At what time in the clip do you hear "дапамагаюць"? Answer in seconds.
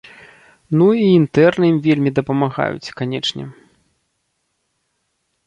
2.17-2.93